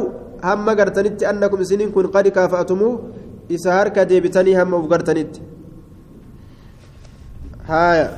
hamma 0.48 0.74
gartanitti 0.80 1.28
annakum 1.30 1.60
isiniin 1.64 1.92
kun 1.92 2.08
qad 2.14 2.26
kaafa'atumuu 2.38 2.94
isa 3.56 3.70
harka 3.78 4.08
deebitanii 4.10 4.56
hamma 4.60 4.80
uf 4.80 4.88
gartanitti 4.92 5.40
haya 7.70 8.08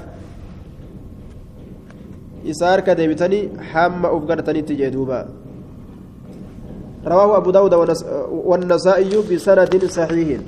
isa 2.53 2.65
harka 2.73 2.95
deebitanii 3.01 3.45
hamma 3.73 4.09
uf 4.17 4.25
gartanitti 4.33 4.81
jee 4.81 4.91
duuba 4.97 5.21
رواه 7.07 7.37
أبو 7.37 7.51
داود 7.51 7.75
والنسائي 8.49 9.15
بسند 9.31 9.85
صحيح 9.85 10.41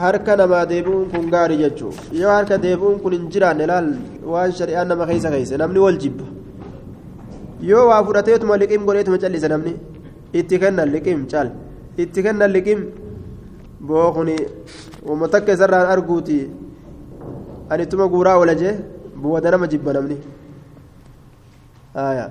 harka 0.00 0.32
namaa 0.40 0.64
deebi'uun 0.70 1.10
kun 1.12 1.24
gaarii 1.34 1.58
jechuun 1.62 1.94
yoo 2.20 2.30
harka 2.32 2.56
deebi'uun 2.64 2.98
kun 3.02 3.12
hin 3.16 3.24
jiraanne 3.32 3.64
laal 3.70 3.88
waan 4.32 4.52
shari'aan 4.58 4.88
nama 4.92 5.06
keessa 5.10 5.30
keessa 5.34 5.58
namni 5.62 5.80
yoo 7.68 7.84
waa 7.90 8.02
fudhateetuma 8.06 8.56
liqim 8.62 8.82
godheetuma 8.88 9.18
callise 9.22 9.48
namni 9.52 9.72
itti 10.40 10.58
kennan 10.62 10.88
liqim 10.94 11.20
cal 11.32 11.48
itti 12.02 12.22
kennan 12.26 12.50
liqim 12.56 12.80
boo 13.88 14.08
kuni 14.16 14.36
wama 15.08 15.28
takka 15.34 15.52
isarraan 15.56 15.86
arguuti 15.94 16.38
ani 17.70 17.82
ittuma 17.86 18.06
guuraa 18.12 18.36
oola 18.40 18.54
jee 18.62 18.74
bu'ada 19.22 19.50
nama 19.54 19.66
jibba 19.72 19.92
namni 19.96 20.16
aayaa 22.04 22.28